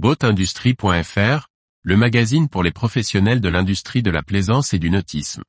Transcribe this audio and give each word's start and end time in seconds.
Boatindustrie.fr, 0.00 1.48
le 1.82 1.96
magazine 1.96 2.48
pour 2.48 2.62
les 2.62 2.70
professionnels 2.70 3.40
de 3.40 3.48
l'industrie 3.48 4.00
de 4.00 4.12
la 4.12 4.22
plaisance 4.22 4.72
et 4.72 4.78
du 4.78 4.90
nautisme. 4.90 5.42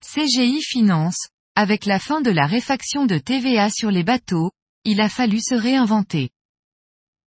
CGI 0.00 0.62
Finance, 0.62 1.28
avec 1.54 1.86
la 1.86 2.00
fin 2.00 2.20
de 2.20 2.32
la 2.32 2.46
réfaction 2.46 3.06
de 3.06 3.18
TVA 3.18 3.70
sur 3.70 3.92
les 3.92 4.02
bateaux, 4.02 4.50
il 4.82 5.00
a 5.00 5.08
fallu 5.08 5.38
se 5.38 5.54
réinventer. 5.54 6.30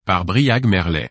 Par 0.06 0.26
Briag 0.26 0.66
Merlet. 0.66 1.10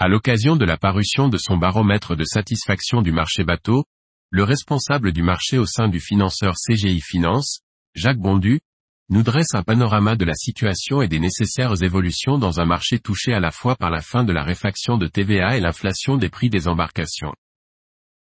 À 0.00 0.08
l'occasion 0.08 0.56
de 0.56 0.64
la 0.64 0.76
parution 0.76 1.28
de 1.28 1.38
son 1.38 1.56
baromètre 1.56 2.16
de 2.16 2.24
satisfaction 2.24 3.02
du 3.02 3.12
marché 3.12 3.44
bateau, 3.44 3.84
le 4.30 4.44
responsable 4.44 5.12
du 5.12 5.22
marché 5.22 5.58
au 5.58 5.64
sein 5.64 5.88
du 5.88 6.00
financeur 6.00 6.54
CGI 6.54 7.00
Finance, 7.00 7.60
Jacques 7.94 8.18
Bondu, 8.18 8.60
nous 9.08 9.22
dresse 9.22 9.54
un 9.54 9.62
panorama 9.62 10.16
de 10.16 10.26
la 10.26 10.34
situation 10.34 11.00
et 11.00 11.08
des 11.08 11.18
nécessaires 11.18 11.82
évolutions 11.82 12.38
dans 12.38 12.60
un 12.60 12.66
marché 12.66 12.98
touché 12.98 13.32
à 13.32 13.40
la 13.40 13.50
fois 13.50 13.74
par 13.74 13.90
la 13.90 14.02
fin 14.02 14.24
de 14.24 14.32
la 14.32 14.44
réfaction 14.44 14.98
de 14.98 15.06
TVA 15.06 15.56
et 15.56 15.60
l'inflation 15.60 16.18
des 16.18 16.28
prix 16.28 16.50
des 16.50 16.68
embarcations. 16.68 17.32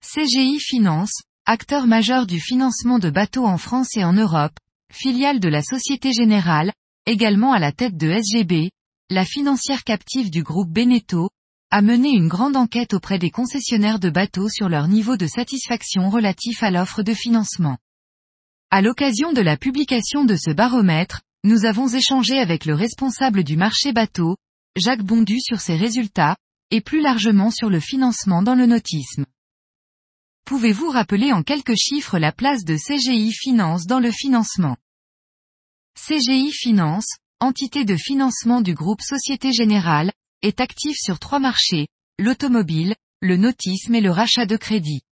CGI 0.03 0.59
Finance, 0.59 1.13
acteur 1.45 1.87
majeur 1.87 2.27
du 2.27 2.41
financement 2.41 2.99
de 2.99 3.11
bateaux 3.11 3.45
en 3.45 3.59
France 3.59 3.95
et 3.99 4.05
en 4.05 4.15
Europe, 4.15 4.57
filiale 4.91 5.39
de 5.39 5.51
la 5.51 5.63
Société 5.63 6.13
Générale, 6.15 6.73
également 7.05 7.53
à 7.53 7.59
la 7.59 7.73
tête 7.73 7.99
de 7.99 8.11
SGB, 8.11 8.71
la 9.11 9.27
financière 9.27 9.85
captive 9.85 10.31
du 10.31 10.43
groupe 10.43 10.71
Beneteau, 10.71 11.29
a 11.73 11.83
mené 11.83 12.11
une 12.11 12.27
grande 12.27 12.57
enquête 12.57 12.95
auprès 12.95 13.21
des 13.21 13.31
concessionnaires 13.31 14.01
de 14.01 14.11
bateaux 14.11 14.49
sur 14.49 14.69
leur 14.69 14.89
niveau 14.89 15.17
de 15.17 15.29
satisfaction 15.29 16.11
relatif 16.11 16.65
à 16.65 16.71
l'offre 16.73 17.05
de 17.05 17.15
financement. 17.15 17.79
À 18.71 18.83
l'occasion 18.83 19.33
de 19.33 19.41
la 19.41 19.57
publication 19.57 20.25
de 20.25 20.37
ce 20.37 20.51
baromètre, 20.51 21.21
nous 21.45 21.65
avons 21.65 21.89
échangé 21.89 22.39
avec 22.39 22.65
le 22.67 22.75
responsable 22.75 23.45
du 23.45 23.57
marché 23.57 23.93
bateau, 23.93 24.37
Jacques 24.77 25.05
Bondu 25.05 25.41
sur 25.41 25.61
ses 25.61 25.77
résultats, 25.77 26.37
et 26.73 26.81
plus 26.81 27.01
largement 27.01 27.51
sur 27.51 27.71
le 27.71 27.81
financement 27.81 28.43
dans 28.43 28.55
le 28.55 28.67
nautisme. 28.67 29.25
Pouvez-vous 30.45 30.91
rappeler 30.91 31.33
en 31.33 31.45
quelques 31.45 31.77
chiffres 31.77 32.19
la 32.19 32.33
place 32.33 32.65
de 32.65 32.77
CGI 32.77 33.33
Finance 33.33 33.87
dans 33.87 34.01
le 34.01 34.11
financement? 34.11 34.77
CGI 35.95 36.51
Finance, 36.51 37.07
entité 37.39 37.85
de 37.85 37.97
financement 37.97 38.61
du 38.61 38.75
groupe 38.75 39.03
Société 39.03 39.53
Générale, 39.53 40.13
est 40.43 40.61
actif 40.61 40.97
sur 40.97 41.19
trois 41.19 41.39
marchés, 41.39 41.89
l'automobile, 42.19 42.95
le 43.21 43.37
nautisme 43.37 43.95
et 43.95 44.01
le 44.01 44.11
rachat 44.11 44.47
de 44.47 44.57
crédit. 44.57 45.03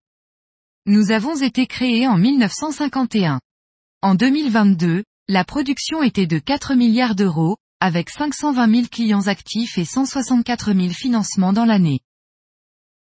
Nous 0.85 1.11
avons 1.11 1.39
été 1.41 1.67
créés 1.67 2.07
en 2.07 2.17
1951. 2.17 3.39
En 4.01 4.15
2022, 4.15 5.03
la 5.27 5.43
production 5.43 6.01
était 6.01 6.25
de 6.25 6.39
4 6.39 6.73
milliards 6.73 7.15
d'euros, 7.15 7.57
avec 7.79 8.09
520 8.09 8.75
000 8.75 8.87
clients 8.91 9.27
actifs 9.27 9.77
et 9.77 9.85
164 9.85 10.73
000 10.73 10.89
financements 10.89 11.53
dans 11.53 11.65
l'année. 11.65 11.99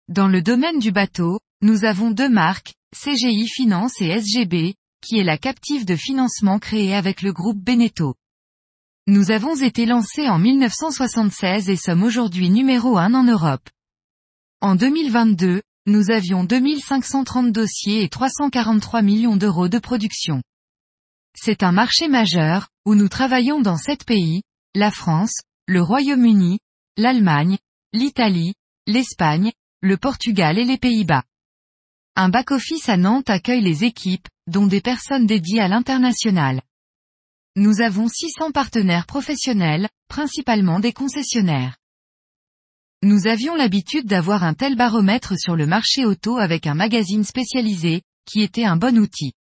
Dans 0.10 0.28
le 0.28 0.42
domaine 0.42 0.80
du 0.80 0.92
bateau, 0.92 1.40
nous 1.62 1.86
avons 1.86 2.12
deux 2.12 2.30
marques, 2.30 2.74
CGI 2.96 3.48
Finance 3.48 4.02
et 4.02 4.20
SGB, 4.20 4.76
qui 5.02 5.20
est 5.20 5.24
la 5.24 5.38
captive 5.38 5.86
de 5.86 5.96
financement 5.96 6.60
créée 6.60 6.94
avec 6.94 7.22
le 7.22 7.32
groupe 7.32 7.58
Beneteau. 7.58 8.16
Nous 9.10 9.32
avons 9.32 9.56
été 9.56 9.88
lancés 9.88 10.30
en 10.30 10.38
1976 10.38 11.68
et 11.68 11.76
sommes 11.76 12.04
aujourd'hui 12.04 12.52
numéro 12.52 13.00
1 13.00 13.16
en 13.16 13.24
Europe. 13.24 13.68
En 14.62 14.76
2022, 14.76 15.64
nous 15.88 16.12
avions 16.12 16.44
2530 16.44 17.52
dossiers 17.52 18.04
et 18.04 18.10
343 18.10 19.02
millions 19.02 19.36
d'euros 19.36 19.68
de 19.68 19.80
production. 19.80 20.44
C'est 21.36 21.64
un 21.64 21.72
marché 21.72 22.08
majeur, 22.08 22.68
où 22.86 22.94
nous 22.94 23.10
travaillons 23.10 23.62
dans 23.62 23.78
sept 23.78 24.04
pays, 24.04 24.44
la 24.76 24.92
France, 24.92 25.42
le 25.66 25.82
Royaume-Uni, 25.82 26.60
l'Allemagne, 26.96 27.58
l'Italie, 27.94 28.54
l'Espagne, 28.86 29.52
le 29.82 29.98
Portugal 29.98 30.60
et 30.60 30.66
les 30.66 30.78
Pays-Bas. 30.78 31.24
Un 32.16 32.30
back-office 32.30 32.88
à 32.90 32.98
Nantes 32.98 33.32
accueille 33.32 33.64
les 33.64 33.86
équipes, 33.86 34.28
dont 34.46 34.68
des 34.68 34.82
personnes 34.82 35.26
dédiées 35.26 35.62
à 35.62 35.68
l'international. 35.68 36.62
Nous 37.56 37.82
avons 37.82 38.08
600 38.08 38.52
partenaires 38.52 39.06
professionnels, 39.06 39.90
principalement 40.08 40.80
des 40.80 40.94
concessionnaires. 40.94 41.78
Nous 43.02 43.28
avions 43.28 43.56
l'habitude 43.56 44.06
d'avoir 44.06 44.44
un 44.44 44.54
tel 44.54 44.76
baromètre 44.76 45.38
sur 45.40 45.56
le 45.56 45.66
marché 45.66 46.06
auto 46.06 46.38
avec 46.38 46.68
un 46.68 46.76
magazine 46.76 47.24
spécialisé, 47.24 48.02
qui 48.26 48.42
était 48.42 48.66
un 48.66 48.76
bon 48.76 48.98
outil. 48.98 49.34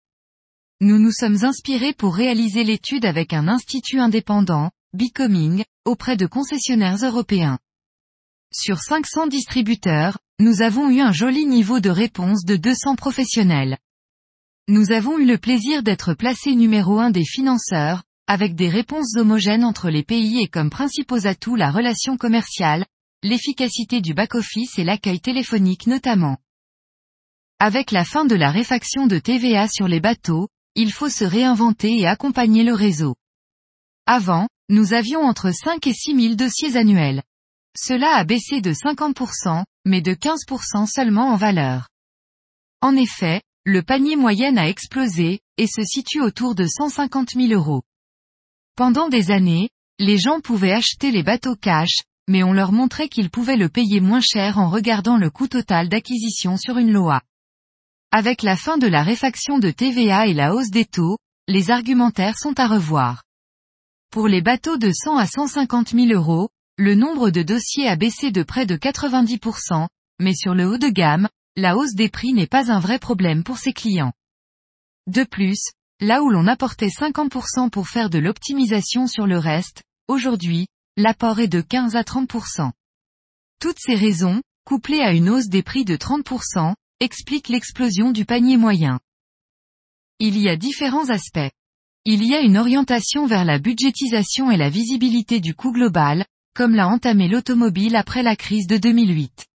Nous 0.79 0.99
nous 0.99 1.11
sommes 1.11 1.43
inspirés 1.43 1.93
pour 1.93 2.15
réaliser 2.15 2.63
l'étude 2.63 3.03
avec 3.03 3.33
un 3.33 3.47
institut 3.47 3.99
indépendant, 3.99 4.69
Becoming, 4.93 5.63
auprès 5.85 6.17
de 6.17 6.27
concessionnaires 6.27 7.03
européens. 7.03 7.57
Sur 8.53 8.79
500 8.79 9.27
distributeurs, 9.27 10.19
nous 10.39 10.61
avons 10.61 10.89
eu 10.89 11.01
un 11.01 11.11
joli 11.11 11.45
niveau 11.45 11.79
de 11.79 11.89
réponse 11.89 12.45
de 12.45 12.55
200 12.55 12.95
professionnels. 12.95 13.77
Nous 14.69 14.91
avons 14.91 15.17
eu 15.17 15.25
le 15.25 15.37
plaisir 15.37 15.81
d'être 15.81 16.13
placés 16.13 16.53
numéro 16.53 16.99
1 16.99 17.09
des 17.11 17.23
financeurs, 17.23 18.03
avec 18.27 18.53
des 18.53 18.67
réponses 18.67 19.15
homogènes 19.15 19.63
entre 19.63 19.89
les 19.89 20.03
pays 20.03 20.41
et 20.41 20.49
comme 20.49 20.69
principaux 20.69 21.25
atouts 21.25 21.55
la 21.55 21.71
relation 21.71 22.17
commerciale, 22.17 22.85
l'efficacité 23.23 24.01
du 24.01 24.13
back-office 24.13 24.77
et 24.77 24.83
l'accueil 24.83 25.21
téléphonique 25.21 25.87
notamment. 25.87 26.35
Avec 27.59 27.91
la 27.91 28.03
fin 28.03 28.25
de 28.25 28.35
la 28.35 28.51
réfaction 28.51 29.07
de 29.07 29.19
TVA 29.19 29.69
sur 29.69 29.87
les 29.87 30.01
bateaux, 30.01 30.49
il 30.75 30.91
faut 30.91 31.09
se 31.09 31.23
réinventer 31.23 31.97
et 31.97 32.05
accompagner 32.05 32.65
le 32.65 32.73
réseau. 32.73 33.15
Avant, 34.05 34.49
nous 34.67 34.91
avions 34.91 35.21
entre 35.21 35.51
5 35.51 35.87
et 35.87 35.93
6 35.93 36.21
000 36.21 36.35
dossiers 36.35 36.75
annuels. 36.75 37.23
Cela 37.77 38.15
a 38.15 38.25
baissé 38.25 38.59
de 38.59 38.73
50%, 38.73 39.63
mais 39.85 40.01
de 40.01 40.13
15% 40.13 40.87
seulement 40.87 41.29
en 41.29 41.37
valeur. 41.37 41.87
En 42.81 42.97
effet, 42.97 43.41
le 43.67 43.83
panier 43.83 44.15
moyen 44.15 44.55
a 44.55 44.69
explosé, 44.69 45.41
et 45.57 45.67
se 45.67 45.83
situe 45.83 46.21
autour 46.21 46.55
de 46.55 46.65
150 46.65 47.31
000 47.31 47.51
euros. 47.51 47.83
Pendant 48.77 49.09
des 49.09 49.29
années, 49.29 49.69
les 49.99 50.17
gens 50.17 50.39
pouvaient 50.39 50.71
acheter 50.71 51.11
les 51.11 51.21
bateaux 51.21 51.57
cash, 51.57 52.03
mais 52.29 52.43
on 52.43 52.53
leur 52.53 52.71
montrait 52.71 53.09
qu'ils 53.09 53.29
pouvaient 53.29 53.57
le 53.57 53.67
payer 53.67 53.99
moins 53.99 54.21
cher 54.21 54.57
en 54.57 54.69
regardant 54.69 55.17
le 55.17 55.29
coût 55.29 55.49
total 55.49 55.89
d'acquisition 55.89 56.55
sur 56.55 56.77
une 56.77 56.93
loi. 56.93 57.21
Avec 58.11 58.41
la 58.41 58.55
fin 58.55 58.77
de 58.77 58.87
la 58.87 59.03
réfaction 59.03 59.59
de 59.59 59.69
TVA 59.69 60.27
et 60.27 60.33
la 60.33 60.55
hausse 60.55 60.69
des 60.69 60.85
taux, 60.85 61.17
les 61.49 61.69
argumentaires 61.69 62.39
sont 62.39 62.57
à 62.61 62.67
revoir. 62.67 63.25
Pour 64.11 64.29
les 64.29 64.41
bateaux 64.41 64.77
de 64.77 64.93
100 64.93 65.17
à 65.17 65.27
150 65.27 65.89
000 65.89 66.13
euros, 66.13 66.47
le 66.77 66.95
nombre 66.95 67.31
de 67.31 67.43
dossiers 67.43 67.89
a 67.89 67.97
baissé 67.97 68.31
de 68.31 68.43
près 68.43 68.65
de 68.65 68.77
90%, 68.77 69.89
mais 70.21 70.33
sur 70.33 70.55
le 70.55 70.67
haut 70.69 70.77
de 70.77 70.87
gamme, 70.87 71.27
la 71.57 71.75
hausse 71.75 71.95
des 71.95 72.07
prix 72.07 72.31
n'est 72.31 72.47
pas 72.47 72.71
un 72.71 72.79
vrai 72.79 72.99
problème 72.99 73.43
pour 73.43 73.57
ses 73.57 73.73
clients. 73.73 74.13
De 75.07 75.25
plus, 75.25 75.59
Là 75.99 76.21
où 76.21 76.29
l'on 76.29 76.45
apportait 76.45 76.89
50% 76.89 77.71
pour 77.71 77.87
faire 77.87 78.11
de 78.11 78.19
l'optimisation 78.19 79.07
sur 79.07 79.25
le 79.25 79.39
reste, 79.39 79.81
aujourd'hui, 80.07 80.67
l'apport 80.95 81.39
est 81.39 81.47
de 81.47 81.59
15 81.59 81.95
à 81.95 82.03
30%. 82.03 82.71
Toutes 83.59 83.79
ces 83.79 83.95
raisons, 83.95 84.43
couplées 84.63 85.01
à 85.01 85.11
une 85.11 85.27
hausse 85.27 85.47
des 85.47 85.63
prix 85.63 85.85
de 85.85 85.95
30%, 85.95 86.75
expliquent 86.99 87.49
l'explosion 87.49 88.11
du 88.11 88.25
panier 88.25 88.57
moyen. 88.57 88.99
Il 90.19 90.37
y 90.37 90.49
a 90.49 90.55
différents 90.55 91.09
aspects. 91.09 91.51
Il 92.05 92.23
y 92.23 92.35
a 92.35 92.41
une 92.41 92.57
orientation 92.57 93.25
vers 93.25 93.43
la 93.43 93.57
budgétisation 93.57 94.51
et 94.51 94.57
la 94.57 94.69
visibilité 94.69 95.39
du 95.39 95.55
coût 95.55 95.71
global, 95.71 96.25
comme 96.55 96.75
l'a 96.75 96.87
entamé 96.87 97.27
l'automobile 97.27 97.95
après 97.95 98.21
la 98.21 98.35
crise 98.35 98.67
de 98.67 98.77
2008. 98.77 99.47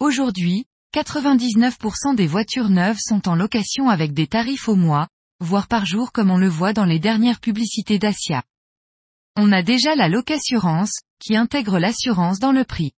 Aujourd'hui, 0.00 0.66
99% 0.94 2.14
des 2.14 2.26
voitures 2.26 2.68
neuves 2.68 2.98
sont 3.00 3.26
en 3.26 3.34
location 3.34 3.88
avec 3.88 4.12
des 4.12 4.26
tarifs 4.26 4.68
au 4.68 4.76
mois, 4.76 5.08
voire 5.40 5.66
par 5.66 5.86
jour 5.86 6.12
comme 6.12 6.30
on 6.30 6.36
le 6.36 6.48
voit 6.48 6.74
dans 6.74 6.84
les 6.84 6.98
dernières 6.98 7.40
publicités 7.40 7.98
Dacia. 7.98 8.42
On 9.34 9.52
a 9.52 9.62
déjà 9.62 9.94
la 9.94 10.10
location, 10.10 10.60
qui 11.18 11.34
intègre 11.34 11.78
l'assurance 11.78 12.40
dans 12.40 12.52
le 12.52 12.64
prix. 12.64 12.92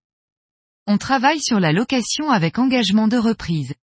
On 0.89 0.99
travaille 0.99 1.41
sur 1.41 1.61
la 1.61 1.73
location 1.73 2.31
avec 2.31 2.59
engagement 2.59 3.07
de 3.07 3.17
reprise. 3.17 3.75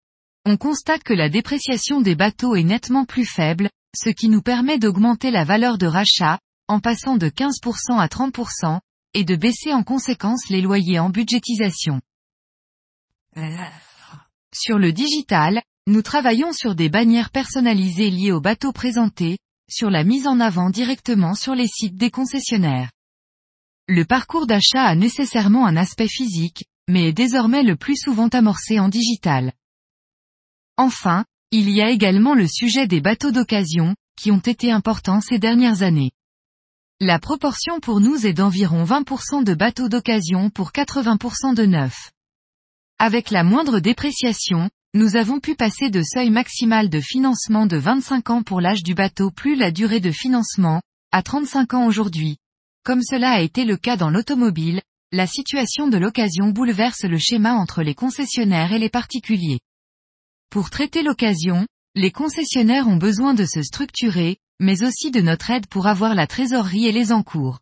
On 0.45 0.57
constate 0.57 1.03
que 1.03 1.13
la 1.13 1.29
dépréciation 1.29 2.01
des 2.01 2.15
bateaux 2.15 2.55
est 2.55 2.63
nettement 2.63 3.05
plus 3.05 3.25
faible, 3.25 3.69
ce 3.95 4.09
qui 4.09 4.27
nous 4.27 4.41
permet 4.41 4.77
d'augmenter 4.77 5.31
la 5.31 5.45
valeur 5.45 5.77
de 5.77 5.87
rachat, 5.87 6.39
en 6.67 6.81
passant 6.81 7.15
de 7.15 7.29
15% 7.29 7.97
à 7.97 8.07
30%, 8.07 8.79
et 9.13 9.23
de 9.23 9.35
baisser 9.37 9.73
en 9.73 9.83
conséquence 9.83 10.49
les 10.49 10.61
loyers 10.61 10.99
en 10.99 11.09
budgétisation. 11.09 12.01
Sur 14.53 14.79
le 14.79 14.91
digital, 14.91 15.61
nous 15.87 16.01
travaillons 16.01 16.51
sur 16.51 16.75
des 16.75 16.89
bannières 16.89 17.29
personnalisées 17.29 18.09
liées 18.09 18.31
aux 18.31 18.41
bateaux 18.41 18.73
présentés, 18.73 19.37
sur 19.69 19.89
la 19.89 20.03
mise 20.03 20.27
en 20.27 20.39
avant 20.39 20.69
directement 20.69 21.33
sur 21.33 21.55
les 21.55 21.67
sites 21.67 21.95
des 21.95 22.11
concessionnaires. 22.11 22.91
Le 23.87 24.03
parcours 24.03 24.47
d'achat 24.47 24.83
a 24.83 24.95
nécessairement 24.95 25.65
un 25.65 25.77
aspect 25.77 26.09
physique, 26.09 26.65
mais 26.89 27.09
est 27.09 27.13
désormais 27.13 27.63
le 27.63 27.77
plus 27.77 27.95
souvent 27.95 28.27
amorcé 28.27 28.79
en 28.79 28.89
digital. 28.89 29.53
Enfin, 30.77 31.25
il 31.51 31.69
y 31.69 31.81
a 31.81 31.89
également 31.89 32.33
le 32.33 32.47
sujet 32.47 32.87
des 32.87 33.01
bateaux 33.01 33.31
d'occasion, 33.31 33.95
qui 34.17 34.31
ont 34.31 34.39
été 34.39 34.71
importants 34.71 35.21
ces 35.21 35.39
dernières 35.39 35.81
années. 35.81 36.11
La 36.99 37.19
proportion 37.19 37.79
pour 37.79 38.01
nous 38.01 38.25
est 38.27 38.33
d'environ 38.33 38.83
20% 38.83 39.43
de 39.43 39.53
bateaux 39.53 39.89
d'occasion 39.89 40.49
pour 40.49 40.71
80% 40.71 41.55
de 41.55 41.65
neufs. 41.65 42.11
Avec 43.03 43.31
la 43.31 43.43
moindre 43.43 43.79
dépréciation, 43.79 44.69
nous 44.93 45.15
avons 45.15 45.39
pu 45.39 45.55
passer 45.55 45.89
de 45.89 46.03
seuil 46.03 46.29
maximal 46.29 46.87
de 46.87 46.99
financement 46.99 47.65
de 47.65 47.75
25 47.75 48.29
ans 48.29 48.43
pour 48.43 48.61
l'âge 48.61 48.83
du 48.83 48.93
bateau 48.93 49.31
plus 49.31 49.55
la 49.55 49.71
durée 49.71 49.99
de 49.99 50.11
financement, 50.11 50.83
à 51.11 51.23
35 51.23 51.73
ans 51.73 51.87
aujourd'hui. 51.87 52.37
Comme 52.83 53.01
cela 53.01 53.31
a 53.31 53.41
été 53.41 53.65
le 53.65 53.75
cas 53.75 53.97
dans 53.97 54.11
l'automobile, 54.11 54.83
la 55.11 55.25
situation 55.25 55.87
de 55.87 55.97
l'occasion 55.97 56.49
bouleverse 56.49 57.05
le 57.05 57.17
schéma 57.17 57.55
entre 57.55 57.81
les 57.81 57.95
concessionnaires 57.95 58.71
et 58.71 58.77
les 58.77 58.89
particuliers. 58.91 59.61
Pour 60.51 60.69
traiter 60.69 61.01
l'occasion, 61.01 61.65
les 61.95 62.11
concessionnaires 62.11 62.87
ont 62.87 62.97
besoin 62.97 63.33
de 63.33 63.45
se 63.45 63.63
structurer, 63.63 64.37
mais 64.59 64.83
aussi 64.83 65.09
de 65.09 65.21
notre 65.21 65.49
aide 65.49 65.65
pour 65.65 65.87
avoir 65.87 66.13
la 66.13 66.27
trésorerie 66.27 66.85
et 66.85 66.91
les 66.91 67.11
encours. 67.11 67.61